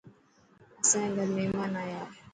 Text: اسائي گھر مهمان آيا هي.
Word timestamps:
اسائي 0.81 1.09
گھر 1.15 1.27
مهمان 1.35 1.71
آيا 1.83 2.01
هي. 2.11 2.17